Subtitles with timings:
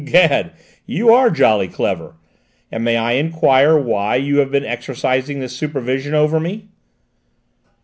[0.03, 0.53] Gad,
[0.87, 2.15] you are jolly clever!
[2.71, 6.69] And may I enquire why you have been exercising this supervision over me?"